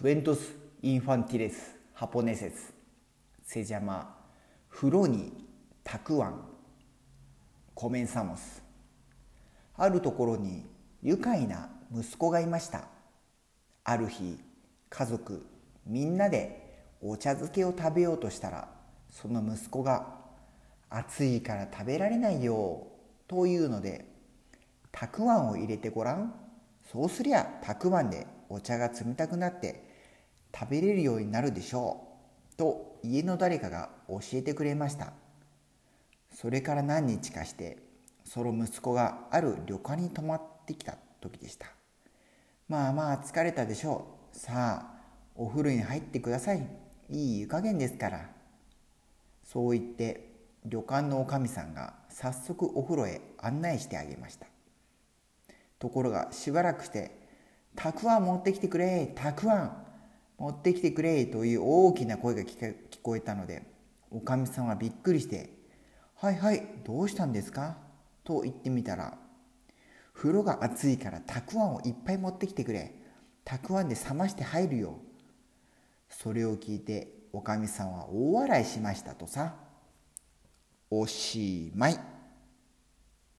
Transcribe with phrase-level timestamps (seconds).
[0.00, 2.52] Cuentos infantiles japoneses.
[3.44, 4.14] se llama
[4.70, 5.32] Furoni
[5.82, 6.34] Takuan
[7.74, 8.62] comenzamos
[9.74, 10.64] あるところに
[11.02, 12.86] 愉快な息子がいました。
[13.82, 14.38] ある日
[14.88, 15.44] 家族
[15.84, 18.68] みんなでお茶漬けを食べようとしたら
[19.10, 20.14] その息子が
[20.88, 22.86] 「暑いから食べられないよ」
[23.26, 24.04] というので
[24.92, 26.32] たくあんを入れてごらん。
[26.92, 29.87] そうすりゃたくあんでお茶が冷たくなって
[30.58, 32.02] 食べれるようになるでしょ
[32.52, 32.56] う。
[32.56, 35.12] と家の誰かが教えてくれました。
[36.34, 37.78] それから何日かして
[38.24, 41.66] その息子がある旅館に泊まってきた時でした。
[42.68, 44.36] まあまあ疲れたでしょう。
[44.36, 44.98] さあ
[45.36, 46.66] お風呂に入ってください。
[47.08, 48.28] いい湯加減ですから。
[49.44, 50.32] そう言って
[50.66, 54.46] 旅館のおかみさんが早速お風呂へ案内してあげました。
[55.78, 57.12] ところがしばらくして
[57.76, 59.87] 「たくあん持ってきてくれたくあん。
[60.38, 63.62] 持ってきてくれ」という大きな声が聞こえたので
[64.10, 65.50] おかみさんはびっくりして
[66.16, 67.76] 「はいはいどうしたんですか?」
[68.24, 69.18] と言ってみたら
[70.14, 72.94] 「風呂が熱いからたくあんをいっぱい持ってきてくれ
[73.44, 74.98] たくあんで冷まして入るよ」
[76.08, 79.56] それを聞いておかみさんは大笑いしましたとさ
[80.90, 82.17] おしまい。